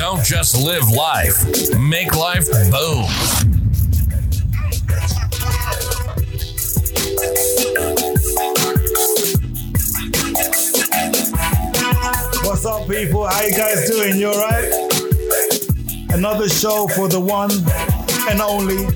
[0.00, 1.44] Don't just live life,
[1.78, 3.04] make life boom.
[12.46, 13.26] What's up, people?
[13.28, 14.16] How you guys doing?
[14.16, 14.72] You alright?
[16.14, 17.50] Another show for the one
[18.30, 18.86] and only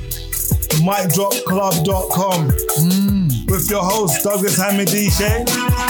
[0.81, 3.51] MicDropClub.com mm.
[3.51, 5.85] with your host Douglas Hammondisha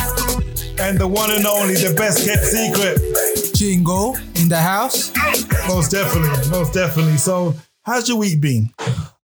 [0.81, 2.98] and the one and only, the best kept secret.
[3.55, 5.12] Jingo in the house.
[5.69, 7.16] Most definitely, most definitely.
[7.16, 8.70] So, how's your week been?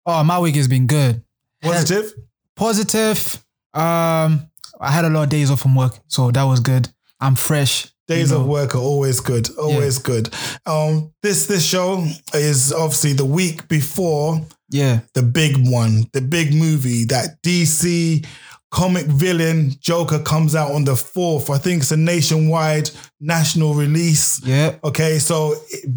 [0.06, 1.22] Oh, my week has been good.
[1.60, 2.12] Positive?
[2.56, 3.34] Positive.
[3.74, 6.88] Um, I had a lot of days off from work, so that was good.
[7.20, 7.88] I'm fresh.
[8.08, 8.42] Days you know.
[8.42, 10.34] of work are always good, always good.
[10.66, 16.52] Um, this this show is obviously the week before Yeah, the big one, the big
[16.54, 18.26] movie that DC
[18.70, 21.50] comic villain Joker comes out on the fourth.
[21.50, 22.90] I think it's a nationwide
[23.20, 24.40] national release.
[24.44, 24.76] yeah.
[24.84, 25.54] Okay, so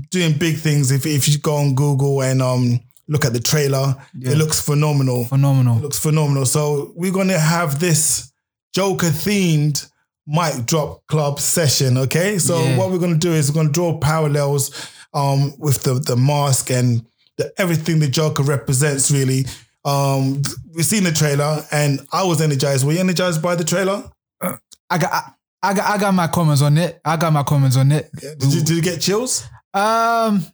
[0.10, 0.92] doing big things.
[0.92, 5.26] If if you go on Google and um look at the trailer, it looks phenomenal.
[5.26, 5.78] Phenomenal.
[5.80, 6.46] looks phenomenal.
[6.46, 8.32] So we're gonna have this
[8.74, 9.88] Joker themed
[10.26, 11.98] mic drop club session.
[11.98, 12.78] Okay, so Yeah.
[12.78, 14.72] what we're gonna do is we're gonna draw parallels
[15.14, 17.06] um with the the mask and
[17.38, 19.12] the, everything the Joker represents.
[19.12, 19.46] Really,
[19.86, 20.42] um,
[20.74, 22.86] we've seen the trailer and I was energized.
[22.86, 24.04] Were you energized by the trailer?
[24.42, 27.00] I got, I, I got, I got my comments on it.
[27.06, 28.10] I got my comments on it.
[28.14, 29.46] Did you did you get chills?
[29.74, 30.46] Um,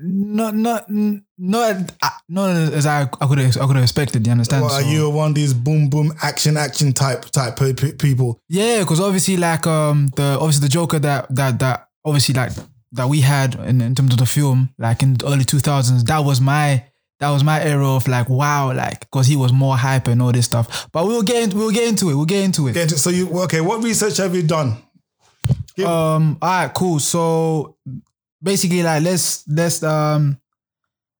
[0.00, 1.92] not, not, not,
[2.28, 4.26] not as I, I could have, I could have expected.
[4.26, 4.64] You understand?
[4.64, 8.40] Are So- you one of these boom boom action action type type pe- pe- people?
[8.48, 12.52] Yeah, because obviously, like um, the obviously the Joker that that that obviously like
[12.92, 16.04] that we had in, in terms of the film, like in the early two thousands,
[16.04, 16.84] that was my
[17.22, 20.32] that was my era of like wow, like because he was more hype and all
[20.32, 20.88] this stuff.
[20.92, 22.14] But we'll get into, we'll get into it.
[22.16, 22.72] We'll get into it.
[22.74, 23.60] Get into- So you okay?
[23.60, 24.76] What research have you done?
[25.86, 26.36] Um.
[26.42, 26.72] All right.
[26.74, 26.98] Cool.
[26.98, 27.76] So
[28.42, 30.38] basically, like let's let's um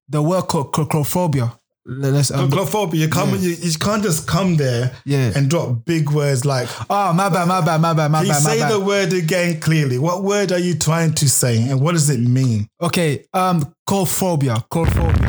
[0.08, 1.56] the word coulrophobia.
[1.84, 3.00] Let's um, Claustrophobia.
[3.00, 3.30] You come.
[3.36, 5.32] You, you can't just come there Yeah.
[5.34, 6.68] and drop big words like.
[6.88, 8.70] oh my bad, my bad, my bad, my Can you bad, my say bad.
[8.72, 9.98] the word again clearly?
[9.98, 12.68] What word are you trying to say, and what does it mean?
[12.80, 15.21] Okay, um, coulrophobia, coulrophobia.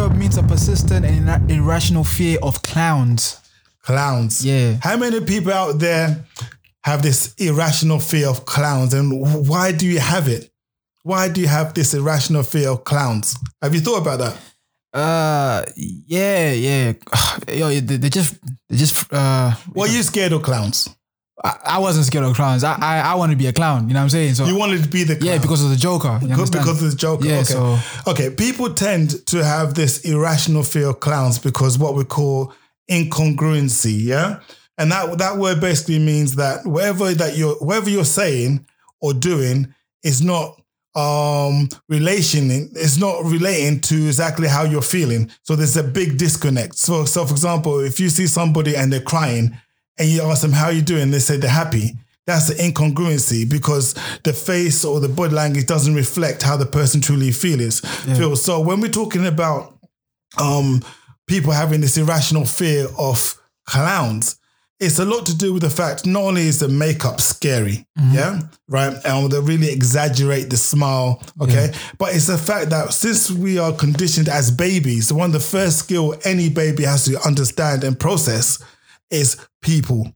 [0.00, 0.12] Alright.
[0.12, 3.40] The word coulrophobia means a persistent and irrational fear of clowns.
[3.82, 4.44] Clowns.
[4.44, 4.76] Yeah.
[4.82, 6.24] How many people out there
[6.84, 10.50] have this irrational fear of clowns, and why do you have it?
[11.02, 13.34] Why do you have this irrational fear of clowns?
[13.62, 14.36] Have you thought about that?
[14.92, 16.92] Uh, yeah, yeah.
[17.48, 18.36] Yo, they, they just,
[18.68, 19.12] they just.
[19.12, 20.88] Uh, Were you scared of clowns?
[21.42, 22.64] I, I wasn't scared of clowns.
[22.64, 23.88] I, I, I want to be a clown.
[23.88, 24.34] You know what I'm saying?
[24.34, 25.26] So You wanted to be the clown.
[25.34, 26.18] yeah, because of the Joker.
[26.20, 26.64] You Because, understand?
[26.64, 27.26] because of the Joker.
[27.26, 27.44] Yeah, okay.
[27.44, 28.30] so- okay.
[28.30, 32.52] People tend to have this irrational fear of clowns because what we call
[32.90, 33.96] incongruency.
[34.02, 34.40] Yeah.
[34.78, 38.66] And that that word basically means that whatever that you're whatever you're saying
[39.00, 40.56] or doing is not
[40.96, 46.74] um relationing it's not relating to exactly how you're feeling so there's a big disconnect
[46.76, 49.56] so so for example if you see somebody and they're crying
[50.00, 51.10] and you ask them how you doing?
[51.12, 51.92] They say they're happy.
[52.26, 53.94] That's the incongruency because
[54.24, 57.80] the face or the body language doesn't reflect how the person truly feels.
[58.16, 59.78] Feels so when we're talking about
[60.38, 60.82] um
[61.26, 64.40] people having this irrational fear of clowns
[64.80, 68.40] it's a lot to do with the fact not only is the makeup scary, yeah,
[68.66, 73.58] right, and they really exaggerate the smile, okay, but it's the fact that since we
[73.58, 78.00] are conditioned as babies, one of the first skill any baby has to understand and
[78.00, 78.58] process
[79.10, 80.12] is people.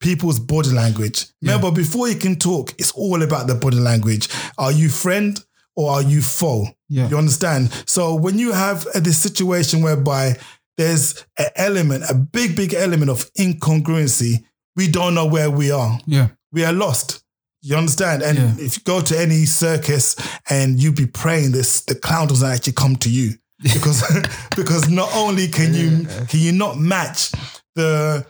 [0.00, 1.26] People's body language.
[1.42, 4.28] Remember, before you can talk, it's all about the body language.
[4.56, 5.42] Are you friend
[5.74, 6.66] or are you foe?
[6.88, 7.08] Yeah.
[7.08, 7.72] You understand?
[7.86, 10.36] So when you have uh, this situation whereby
[10.76, 14.44] there's an element, a big, big element of incongruency,
[14.76, 15.98] we don't know where we are.
[16.06, 17.24] yeah, We are lost.
[17.62, 18.22] You understand?
[18.22, 18.54] And Yeah.
[18.64, 20.14] if you go to any circus
[20.48, 23.34] and you be praying this, the clown doesn't actually come to you.
[23.74, 24.04] Because
[24.56, 27.32] because not only can you can you not match
[27.78, 28.26] the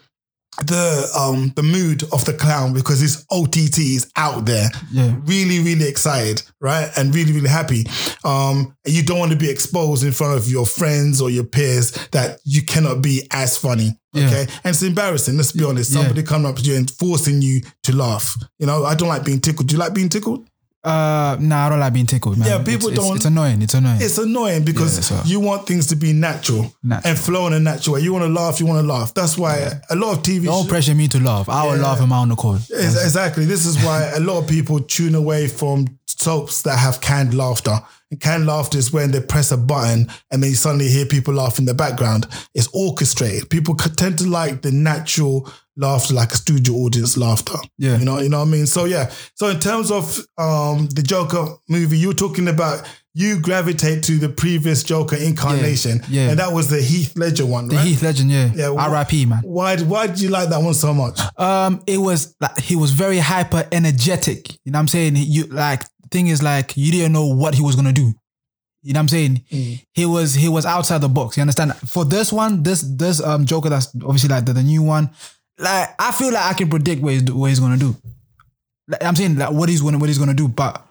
[0.64, 4.68] the um the mood of the clown because his OTT is out there.
[4.90, 5.14] Yeah.
[5.24, 6.90] Really, really excited, right?
[6.96, 7.86] And really, really happy.
[8.24, 11.44] Um, and you don't want to be exposed in front of your friends or your
[11.44, 13.98] peers that you cannot be as funny.
[14.12, 14.26] Yeah.
[14.26, 14.40] Okay.
[14.64, 15.92] And it's embarrassing, let's be honest.
[15.92, 16.00] Yeah.
[16.00, 18.36] Somebody coming up to you and forcing you to laugh.
[18.58, 19.68] You know, I don't like being tickled.
[19.68, 20.47] Do you like being tickled?
[20.84, 22.48] Uh, nah, I don't like being tickled, man.
[22.48, 23.62] Yeah, people It's- it's, don't- It's annoying.
[23.62, 24.00] It's annoying.
[24.00, 27.10] It's annoying because Yeah, you want things to be natural, Natural.
[27.10, 28.00] and flow in a natural way.
[28.02, 29.12] You want to laugh, you want to laugh.
[29.12, 31.48] That's why a lot of TV don't pressure me to laugh.
[31.48, 31.82] I will Yeah.
[31.82, 32.60] laugh in my own accord.
[32.75, 33.44] Ex- Exactly.
[33.44, 37.80] This is why a lot of people tune away from soaps that have canned laughter.
[38.10, 41.34] And canned laughter is when they press a button and then you suddenly hear people
[41.34, 42.26] laugh in the background.
[42.55, 43.50] It's orchestrated.
[43.50, 47.58] People tend to like the natural laughter, like a studio audience laughter.
[47.76, 47.99] Yeah.
[47.99, 48.66] You know, you know what I mean?
[48.66, 49.10] So yeah.
[49.34, 54.12] So in terms of um the Joker movie, you were talking about you gravitate to
[54.19, 56.00] the previous Joker incarnation.
[56.08, 56.31] yeah.
[56.31, 57.87] And that was the Heath Ledger one, The right?
[57.87, 58.50] Heath Legend, yeah.
[58.54, 59.26] Yeah, wh- R.I.P.
[59.26, 59.40] Man.
[59.43, 61.19] Why why did you like that one so much?
[61.37, 64.52] Um, it was like he was very hyper energetic.
[64.64, 65.16] You know what I'm saying?
[65.16, 68.12] You like thing is like you didn't know what he was gonna do.
[68.82, 69.44] You know what I'm saying?
[69.50, 69.84] Mm.
[69.93, 71.37] He was he was outside the box.
[71.37, 71.75] You understand?
[71.76, 75.10] For this one, this this um Joker that's obviously like the, the new one.
[75.58, 77.96] Like I feel like I can predict what he's what he's gonna do.
[78.87, 80.87] Like, I'm saying like what he's gonna what he's gonna do, but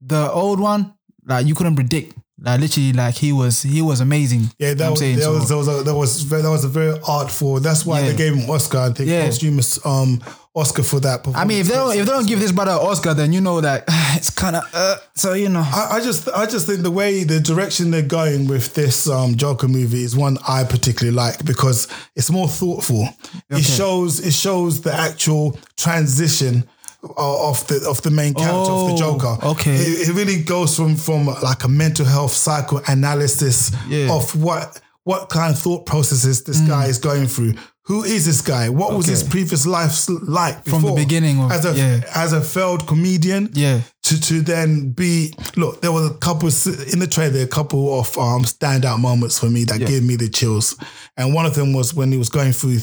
[0.00, 0.94] the old one,
[1.26, 2.14] like you couldn't predict.
[2.40, 4.50] Like literally, like he was he was amazing.
[4.58, 5.16] Yeah, You know that was, saying?
[5.16, 7.60] that, So- was, that was a, that was very, that was a very artful.
[7.60, 8.10] That's why Yeah.
[8.10, 8.78] they gave him Oscar.
[8.78, 9.26] I think Yeah.
[9.26, 10.20] posthumous um
[10.56, 11.26] Oscar for that.
[11.34, 13.40] I mean, if they don't if they don't give this brother an Oscar, then you
[13.40, 13.84] know that
[14.16, 15.64] it's kind of uh, so you know.
[15.66, 19.34] I, I just I just think the way the direction they're going with this um
[19.36, 23.08] Joker movie is one I particularly like because it's more thoughtful.
[23.50, 26.68] It shows it shows the actual transition
[27.16, 29.36] of the of the main character of the Oh, Joker.
[29.48, 29.74] okay.
[29.74, 34.12] it, it really goes from from like a mental health psychoanalysis Yeah.
[34.12, 37.54] of what what kind of thought processes this guy is going through.
[37.86, 38.70] Who is this guy?
[38.70, 39.30] What was his Mm.
[39.30, 42.00] Previous life like From the beginning of- as a yeah.
[42.14, 43.50] as a failed comedian?
[43.52, 43.80] Yeah.
[44.04, 46.48] to to then be look there was a couple
[46.92, 49.86] in the trailer a couple of um standout moments for me that Yeah.
[49.86, 50.76] gave me the chills
[51.18, 52.80] and one of them was when he was going through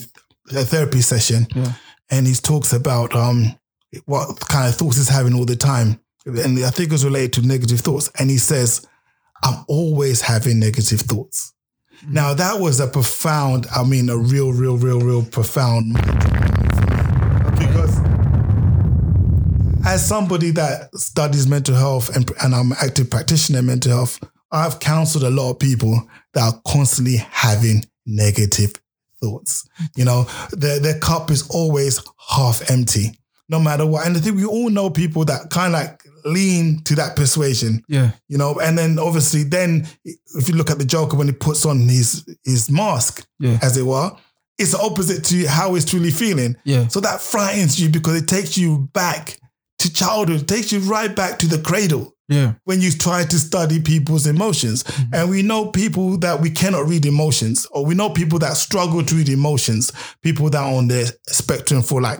[0.56, 1.74] a therapy session Yeah.
[2.12, 3.56] and he talks about um
[4.06, 7.33] what kind of thoughts he's having all the time and I think it was related
[7.33, 8.81] to negative thoughts and he says
[9.44, 11.53] I'm always having negative thoughts.
[12.01, 12.13] Mm-hmm.
[12.13, 15.94] now that was a profound I mean a real real real real profound
[17.57, 18.00] because
[19.86, 24.19] as somebody that studies mental health and, and I'm an active practitioner in mental health,
[24.51, 28.74] I've counseled a lot of people that are constantly having negative
[29.21, 29.68] thoughts.
[29.95, 33.18] You know, their, their cup is always half empty,
[33.50, 34.06] no matter what.
[34.06, 37.83] And I think we all know people that kind of like lean to that persuasion
[37.88, 38.12] Yeah.
[38.27, 38.59] you know.
[38.59, 42.23] And then obviously, then if you look at the Joker when he puts on his
[42.44, 43.59] his mask, Yeah.
[43.62, 44.12] as it were,
[44.57, 46.56] it's the opposite to how he's truly feeling.
[46.63, 46.88] Yeah.
[46.88, 49.38] So that frightens you because it takes you back
[49.79, 52.53] to childhood, it takes you right back to the cradle Yeah.
[52.65, 54.83] when you try to study people's emotions.
[54.83, 55.15] Mm-hmm.
[55.15, 59.03] And we know people that we cannot read emotions, or we know people that struggle
[59.03, 59.91] to read emotions,
[60.21, 62.19] people that are on the spectrum for like,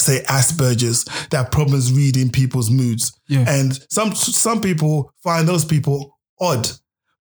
[0.00, 3.12] say, Asperger's, that have problems reading people's moods.
[3.28, 3.44] Yeah.
[3.48, 6.68] And some some people find those people odd.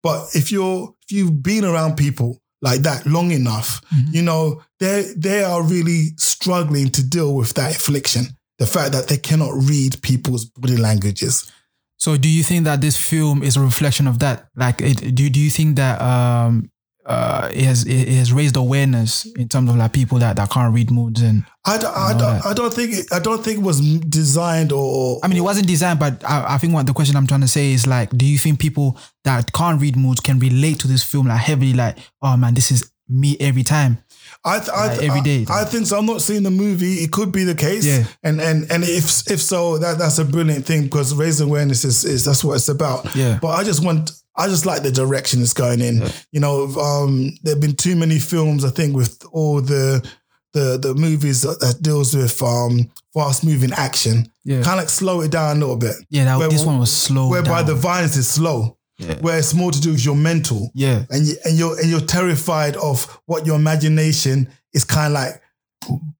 [0.03, 3.81] But if you're if you've been around people like that long enough,
[4.11, 8.25] you know, they they are really struggling to deal with that affliction.
[8.59, 11.51] The fact that they cannot read people's body languages.
[11.97, 14.47] So do you think that this film is a reflection of that?
[14.55, 16.69] Like, it, do do you think that um
[17.07, 20.73] uh it has it has raised awareness in terms of like people that, that can't
[20.73, 22.45] read moods and I don't, I don't.
[22.45, 25.19] I don't think it, I don't think it was designed or.
[25.21, 27.47] I mean, it wasn't designed, but I, I think what the question I'm trying to
[27.47, 31.03] say is like, do you think people that can't read moods can relate to this
[31.03, 31.73] film like heavily?
[31.73, 33.97] Like, oh man, this is me every time.
[34.45, 35.45] I, th- I, th- every day.
[35.49, 35.97] I, I think so.
[35.97, 36.95] I'm not seeing the movie.
[36.95, 37.85] It could be the case.
[37.85, 38.05] Yeah.
[38.23, 42.05] And and and if if so, that that's a brilliant thing because raising awareness is,
[42.05, 43.13] is that's what it's about.
[43.13, 43.39] Yeah.
[43.41, 44.11] But I just want.
[44.37, 46.03] I just like the direction it's going in.
[46.31, 48.63] You know, um, there've been too many films.
[48.63, 50.07] I think with all the
[50.53, 54.61] the the movies that, that deals with um, fast moving action, Yeah.
[54.61, 55.95] kind of like slow it down a little bit.
[56.09, 57.29] Yeah, that, Where- this one was slow.
[57.29, 57.65] Whereby down.
[57.67, 58.77] the violence is slow.
[58.99, 59.15] Yeah.
[59.19, 62.01] Where it's more to do with your mental yeah, and you, and you're and you're
[62.01, 65.41] terrified of what your imagination is kind of like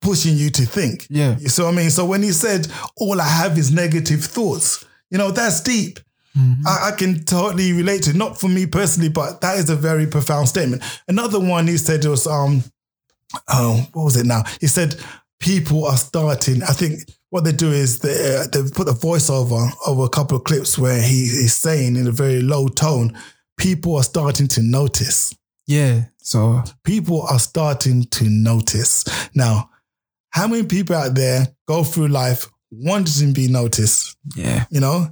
[0.02, 1.08] pushing you to think.
[1.10, 1.38] Yeah.
[1.40, 1.90] You see what I mean?
[1.90, 6.00] So when he said, "All I have is negative thoughts," you know that's deep.
[6.38, 6.68] Mm-hmm.
[6.68, 8.12] I, I can totally relate to.
[8.12, 8.16] it.
[8.16, 10.84] Not for me personally, but that is a very profound statement.
[11.08, 12.64] Another one he said was, um,
[13.50, 14.44] oh, what was it now?
[14.62, 14.96] He said
[15.40, 16.64] people are starting.
[16.64, 20.38] I think what they do is they uh, they put a voiceover over a couple
[20.38, 23.18] of clips where he is saying in a very low tone,
[23.58, 25.34] people are starting to notice.
[25.68, 26.06] yeah.
[26.22, 29.06] So People are starting to notice.
[29.34, 29.70] Now,
[30.32, 34.66] how many people out there go through life wanting to be noticed, Yeah.
[34.70, 35.08] you know,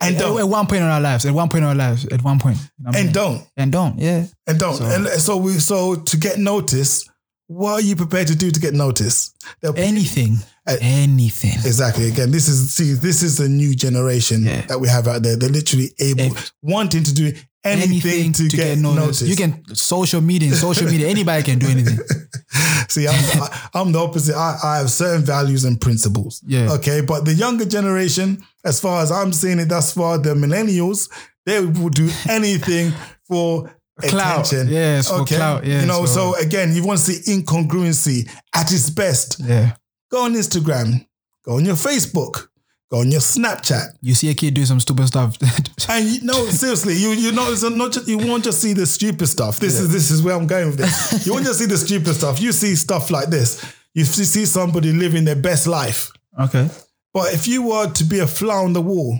[0.00, 2.06] and At, don't, at one point in our lives, at one point in our lives,
[2.06, 2.56] at one point.
[2.78, 3.12] You know and saying?
[3.12, 4.26] don't, And don't, yeah.
[4.46, 4.76] and don't.
[4.76, 7.10] So- and so we, so to get noticed,
[7.48, 9.36] what are you prepared to do to get noticed?
[9.60, 10.38] There'll be- Anything.
[10.80, 11.54] Anything.
[11.64, 12.08] Exactly.
[12.08, 14.62] Again, this is see, this is the new generation Yeah.
[14.66, 15.36] that we have out there.
[15.36, 17.32] They're literally able, wanting to do
[17.64, 19.22] anything, to, get, noticed.
[19.22, 21.98] You can social media, social media, anybody can do anything.
[22.88, 24.34] See, I'm, I, I'm the opposite.
[24.34, 26.42] I, I have certain values and principles.
[26.46, 26.72] Yeah.
[26.72, 27.00] Okay.
[27.02, 31.08] But the younger generation, as far as I'm seeing it thus far, the millennials,
[31.46, 32.92] they will do anything
[33.28, 34.46] for Clout.
[34.50, 34.72] attention.
[34.72, 35.64] Yes, for clout.
[35.66, 39.38] Yeah, you know, so, so- again, you want to see incongruency at its best.
[39.40, 39.74] Yeah.
[40.10, 41.06] Go on Instagram,
[41.44, 42.48] go on your Facebook,
[42.90, 43.96] go on your Snapchat.
[44.02, 45.36] You see a kid do some stupid stuff.
[45.88, 48.86] And you, no, seriously, you you know, it's not just, you won't just see the
[48.86, 49.58] stupid stuff.
[49.58, 51.26] This is this is where I'm going with this.
[51.26, 52.40] You won't just see the stupid stuff.
[52.40, 53.64] You see stuff like this.
[53.94, 56.12] You see see somebody living their best life.
[56.38, 56.68] okay.
[57.12, 59.18] But if you were to be a fly on the wall,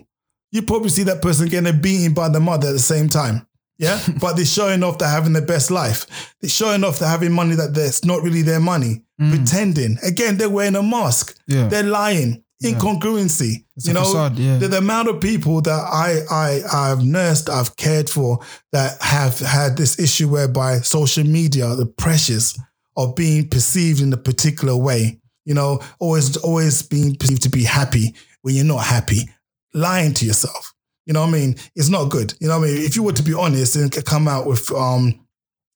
[0.52, 3.46] you probably see that person getting a beating by the mother at the same time.
[3.80, 6.06] Yeah, but they're showing off they're having the best life.
[6.40, 9.02] They're showing off they're having money that that's not really their money.
[9.20, 9.30] Mm.
[9.30, 9.98] Pretending.
[10.04, 11.36] Again, they're wearing a mask.
[11.46, 11.68] Yeah.
[11.68, 12.44] They're lying.
[12.62, 13.64] Incongruency.
[13.74, 14.58] It's you know, facade, yeah.
[14.58, 18.40] the, the amount of people that I I I've nursed, I've cared for
[18.72, 22.58] that have had this issue whereby social media, the pressures
[22.98, 25.18] of being perceived in a particular way.
[25.46, 29.30] You know, always always being perceived to be happy when you're not happy,
[29.72, 30.74] lying to yourself.
[31.06, 31.56] You know what I mean?
[31.74, 32.34] It's not good.
[32.40, 32.82] You know what I mean?
[32.84, 35.18] If you were to be honest and come out with um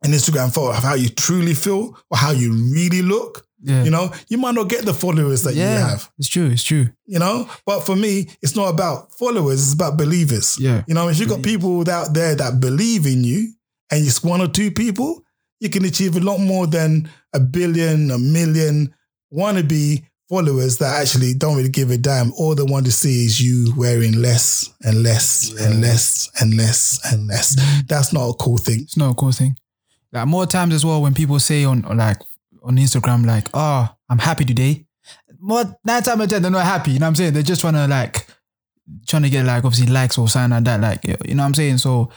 [0.03, 3.85] an Instagram photo of how you truly feel or how you really look, Yeah.
[3.85, 6.49] you know, you might not get the followers that you have It's true.
[6.51, 6.89] It's true.
[7.07, 7.49] you know.
[7.65, 10.59] But for me, it's not about followers; it's about believers.
[10.61, 10.83] Yeah.
[10.87, 13.55] You know, if you've got people out there that believe in you,
[13.91, 15.23] and it's one or two people,
[15.61, 18.95] you can achieve a lot more than a billion, a million
[19.33, 22.33] wannabe followers that actually don't really give a damn.
[22.35, 27.01] All they want to see is you wearing less and less and less and less
[27.13, 27.57] and less.
[27.87, 28.81] That's not a cool thing.
[28.83, 29.57] It's not a cool thing.
[30.13, 32.19] Like more times as well when people say on like
[32.63, 34.87] on Instagram like, "Oh, I'm happy today."
[35.41, 36.93] More nine times out of ten they're not happy.
[36.93, 37.33] You know what I'm saying?
[37.35, 38.27] They're just trying to like
[39.07, 40.81] trying to get like obviously likes or something like that.
[40.81, 41.79] Like you know what I'm saying?
[41.79, 42.11] So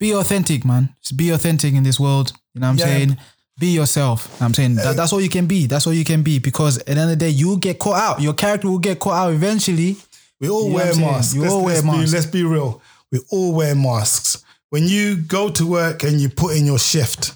[0.00, 0.94] be authentic, man.
[1.00, 2.32] Just be authentic in this world.
[2.54, 2.84] You know what I'm Yeah.
[2.86, 3.16] saying?
[3.62, 4.24] Be yourself.
[4.24, 5.66] You know what I'm saying that, that's all you can be.
[5.68, 7.94] That's all you can be because at the end of the day, you get caught
[7.96, 8.20] out.
[8.20, 9.96] Your character will get caught out eventually.
[10.40, 11.32] We all You wear masks.
[11.34, 12.10] You let's, all wear let's masks.
[12.10, 12.82] Be, let's be real.
[13.12, 14.44] We all wear masks.
[14.70, 17.34] When you go to work and you put in your shift,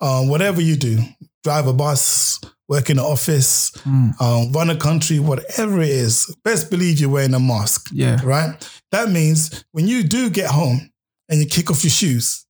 [0.00, 1.00] um, whatever you do,
[1.42, 4.10] drive a bus, work in an office, Hmm.
[4.20, 7.88] um, run a country, whatever it is, best believe you're wearing a mask.
[7.92, 8.20] Yeah.
[8.22, 8.54] Right?
[8.92, 10.88] That means when you do get home
[11.28, 12.46] and you kick off your shoes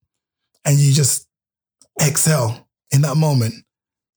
[0.67, 1.27] and you just
[2.07, 3.55] exhale in that moment,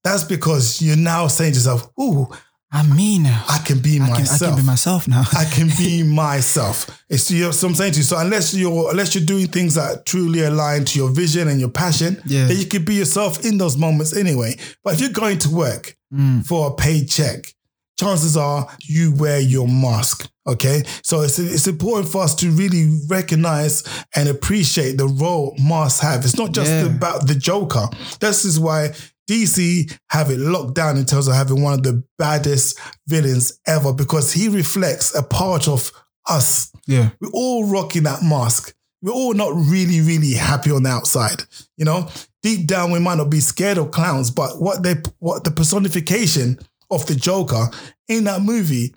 [0.03, 2.27] that's because you're now saying to yourself, Ooh,
[2.73, 4.51] I mean, I I can be can, I myself.
[4.55, 5.23] can be myself now.
[5.33, 7.03] I can be myself.
[7.09, 8.03] It's you know, so I'm saying to you.
[8.05, 11.69] So unless you're unless you're doing things that truly align to your vision and your
[11.69, 12.47] passion, Yeah.
[12.47, 14.55] then you can be yourself in those moments anyway.
[14.83, 16.45] But if you're going to work Mm.
[16.45, 17.53] for a paycheck,
[17.99, 20.29] chances are you wear your mask.
[20.47, 23.83] Okay, so it's it's important for us to really recognize
[24.15, 26.23] and appreciate the role masks have.
[26.25, 26.85] It's not just Yeah.
[26.85, 27.87] about the Joker.
[28.19, 28.93] This is why
[29.29, 33.93] DC have it locked down in terms of having one of the baddest villains ever
[33.93, 35.91] because he reflects a part of
[36.27, 36.71] us.
[36.87, 37.09] yeah.
[37.19, 38.73] We're all rocking that mask.
[39.03, 41.43] We're all not really, really happy on the outside.
[41.77, 42.09] You know,
[42.43, 46.57] deep down we might not be scared of clowns, but what they what the personification
[46.89, 47.69] of the Joker
[48.07, 48.93] in that movie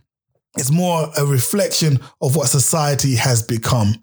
[0.58, 3.94] is more a reflection of what society has become.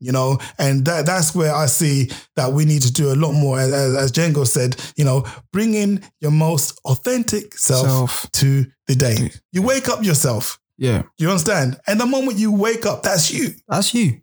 [0.00, 3.32] You know, and that that's where I see that we need to do a lot
[3.32, 3.58] more.
[3.58, 8.30] As, as, Django said, you know, bring in your most authentic self, Self.
[8.32, 9.30] to the day.
[9.52, 10.58] You wake up yourself.
[10.76, 11.04] Yeah.
[11.16, 11.78] You understand?
[11.86, 13.50] And the moment you wake up, that's you.
[13.68, 14.20] That's you.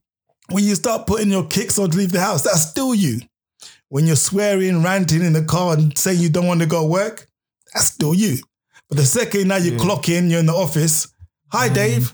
[0.50, 3.22] When you start putting your kicks on to leave the house, that's still you.
[3.88, 7.28] When you're swearing, ranting in the car and saying you don't want to go work,
[7.74, 8.38] that's still you.
[8.90, 11.08] But the second now you clock in, you're in the office.
[11.52, 11.74] Hi, mm.
[11.74, 12.14] Dave.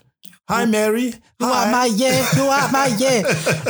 [0.50, 1.14] Hi, Mary.
[1.40, 1.72] You are Hi.
[1.72, 2.26] my yeah.
[2.36, 3.22] You are my yeah.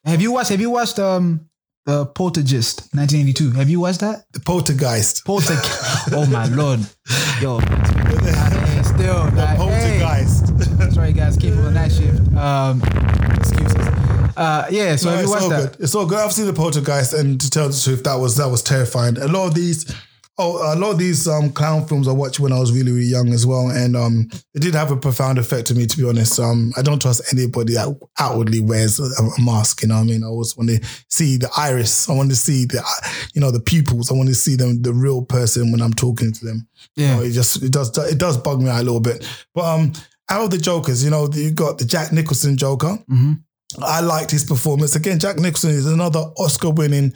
[0.05, 0.51] have you watched?
[0.51, 1.49] Have you watched um
[1.85, 3.51] the Poltergeist 1982?
[3.59, 4.23] Have you watched that?
[4.31, 5.25] the Poltergeist.
[5.25, 6.07] Poltergeist.
[6.13, 6.79] oh my lord,
[7.41, 9.99] yo, hey, still like, hey.
[9.99, 10.93] Poltergeist.
[10.95, 12.21] Sorry guys, keep on that shift.
[12.37, 12.81] Um,
[13.37, 13.85] excuses.
[14.37, 14.95] Uh, yeah.
[14.95, 15.71] So No, have you it's watched that?
[15.73, 15.83] good.
[15.83, 16.17] It's all good.
[16.19, 19.17] I've seen the Poltergeist, and to tell the truth, that was that was terrifying.
[19.17, 19.93] A lot of these,
[20.41, 23.05] oh, a lot of these um, clown films I watched when I was really really
[23.05, 25.85] young as well, and um, it did have a profound effect on me.
[25.85, 29.81] To be honest, um, I don't trust anybody that outwardly wears a, a mask.
[29.81, 30.23] You know what I mean?
[30.23, 30.79] I always want to
[31.09, 32.09] see the iris.
[32.09, 32.83] I want to see the,
[33.33, 34.11] you know, the pupils.
[34.11, 36.67] I want to see them, the real person when I'm talking to them.
[36.95, 37.11] Yeah.
[37.11, 39.27] You know, it just it does it does bug me out a little bit.
[39.53, 39.93] But um,
[40.29, 42.97] out of the Jokers, you know, you got the Jack Nicholson Joker.
[43.09, 43.41] Mhm.
[43.81, 44.95] I liked his performance.
[44.95, 47.13] Again, Jack Nicholson is another Oscar-winning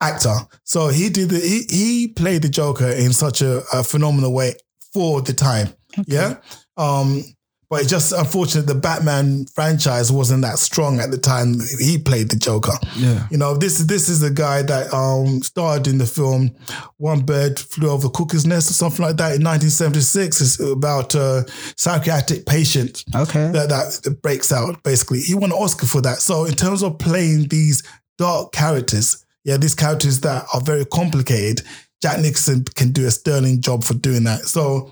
[0.00, 0.34] actor.
[0.64, 4.54] So he did the, he he played the Joker in such a, a phenomenal way
[4.92, 5.68] for the time.
[6.06, 6.36] Yeah.
[6.76, 7.22] Um,
[7.68, 12.30] but it's just unfortunate the Batman franchise wasn't that strong at the time he played
[12.30, 12.74] the Joker.
[12.94, 13.26] Yeah.
[13.28, 16.50] You know, this this is a guy that um starred in the film
[16.98, 20.40] One Bird Flew Over the Cuckoo's Nest or something like that in 1976.
[20.40, 21.44] It's about a
[21.76, 23.50] psychiatric patient Okay.
[23.50, 24.80] that, that that breaks out.
[24.84, 26.18] Basically, he won an Oscar for that.
[26.18, 27.82] So in terms of playing these
[28.16, 31.64] dark characters, yeah, these characters that are very complicated,
[32.02, 34.40] Jack Nicholson can do a sterling job for doing that.
[34.40, 34.90] So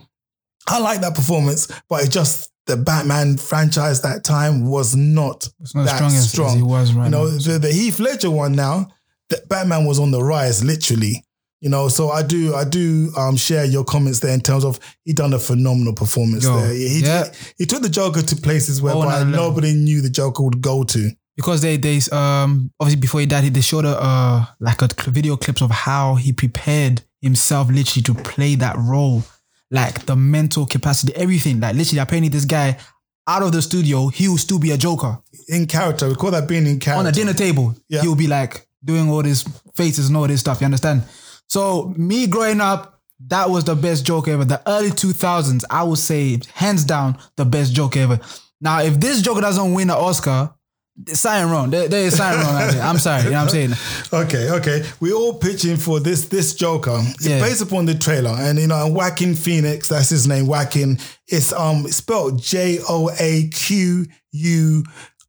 [0.68, 5.74] I like that performance, but it just the Batman franchise that time was not It's
[5.74, 6.48] not that strong as, strong.
[6.50, 7.36] as he was right you know, now.
[7.36, 8.88] the, the Heath Ledger one now,
[9.28, 11.24] the Batman was on the rise, literally.
[11.60, 14.78] You know, so I do, I do um, share your comments there in terms of
[15.04, 16.72] he done a phenomenal performance Yo, there.
[16.72, 17.32] He, yeah.
[17.58, 19.30] he took the Joker to places where Oh, no, no.
[19.30, 21.10] nobody knew the Joker would go to.
[21.36, 25.36] Because they they um obviously before he died, they showed a uh like a video
[25.36, 29.22] clips of how he prepared himself literally to play that role,
[29.70, 31.60] like the mental capacity, everything.
[31.60, 32.78] Like literally, apparently this guy
[33.26, 35.18] out of the studio, he will still be a Joker
[35.48, 37.00] In character, we call that being in character.
[37.00, 37.74] on a dinner table.
[37.88, 38.02] Yeah.
[38.02, 39.42] He'll be like doing all these
[39.74, 40.60] faces and all this stuff.
[40.60, 41.04] You understand?
[41.48, 44.44] So me growing up, that was the best joke ever.
[44.44, 48.20] The early 2000s, I would say hands down the best joke ever.
[48.60, 50.50] Now, if this Joker doesn't win an Oscar,
[50.96, 51.70] there's something wrong.
[51.70, 52.62] There, there is something wrong.
[52.62, 52.82] out there.
[52.82, 53.24] I'm sorry.
[53.24, 53.72] You know what I'm saying?
[54.12, 54.84] Okay, okay.
[55.00, 56.98] We're all pitching for this this Joker.
[57.00, 57.40] It's Yeah.
[57.40, 59.88] based upon the trailer, and you know, and Joaquin Phoenix.
[59.88, 60.46] That's his name.
[60.46, 60.98] Joaquin.
[61.26, 64.84] It's um spelled J O A Q U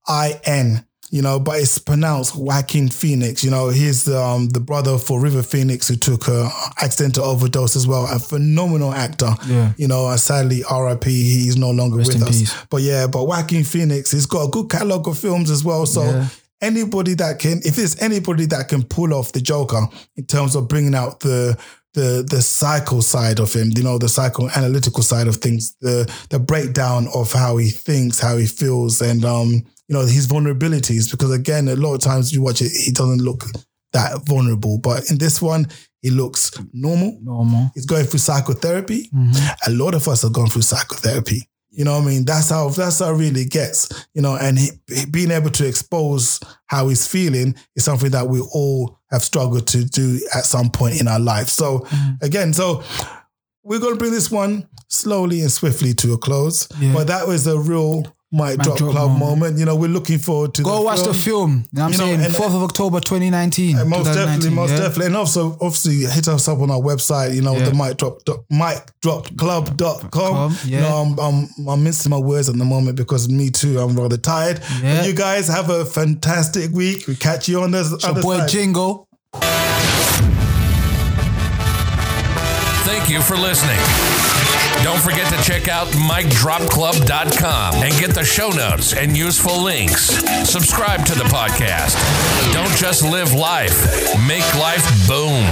[0.07, 0.85] I N.
[1.15, 3.41] You know, but it's pronounced Joaquin Phoenix.
[3.41, 6.49] You know, he's um the brother for River Phoenix who took a
[6.83, 8.05] accidental overdose as well.
[8.13, 9.31] A phenomenal actor.
[9.47, 9.71] Yeah.
[9.77, 11.09] You know, uh, sadly, R.I.P.
[11.09, 12.39] He's no longer Rest with us.
[12.39, 12.53] peace.
[12.69, 15.85] But yeah, but Joaquin Phoenix, he's got a good catalog of films as well.
[15.85, 16.27] So Yeah.
[16.61, 20.67] anybody that can, if there's anybody that can pull off the Joker in terms of
[20.67, 21.57] bringing out the
[21.93, 26.39] the the psycho side of him, you know, the psychoanalytical side of things, the the
[26.39, 31.09] breakdown of how he thinks, how he feels, and um, you know, his vulnerabilities.
[31.11, 33.43] Because again, a lot of times you watch it, he doesn't look
[33.93, 35.67] that vulnerable, but in this one,
[36.01, 37.17] he looks normal.
[37.23, 37.71] Normal.
[37.73, 39.09] He's going through psychotherapy.
[39.15, 39.55] Mhm.
[39.67, 41.47] A lot of us have gone through psychotherapy.
[41.71, 42.25] You know what I mean?
[42.25, 43.89] That's how that's how it really gets.
[44.13, 48.27] You know, and he, he- being able to expose how he's feeling is something that
[48.29, 51.49] we all have struggled to do at some point in our life.
[51.49, 52.25] So Mm-hmm.
[52.25, 52.83] again, so
[53.63, 56.67] we're gonna bring this one slowly and swiftly to a close.
[56.79, 56.93] Yeah.
[56.93, 59.19] But that was a real mic drop, drop club moment.
[59.39, 59.57] moment.
[59.59, 61.07] You know, we're looking forward to Go the watch film.
[61.07, 61.51] the film.
[61.51, 62.31] You know what I'm You saying?
[62.33, 63.77] 4th uh, of October 2019.
[63.77, 64.77] And most definitely, most yeah?
[64.77, 65.05] definitely.
[65.07, 67.69] And also, obviously, hit us up on our website, you know, Yeah.
[67.69, 70.09] the mic drop, mic drop club.com.
[70.11, 70.81] Com, You yeah.
[70.81, 74.17] know, I'm, I'm, I'm missing my words at the moment because me too, I'm rather
[74.17, 74.59] tired.
[74.81, 74.97] Yeah.
[74.97, 77.07] But you guys have a fantastic week.
[77.07, 78.49] We catch you on the It's your other boy side.
[78.49, 79.07] Jingo.
[82.85, 84.24] thank you for listening.
[84.85, 90.01] Don't forget to check out MicDropClub.com and get the show notes and useful links.
[90.47, 91.95] Subscribe to the podcast.
[92.53, 93.83] Don't just live life,
[94.27, 95.43] make life boom.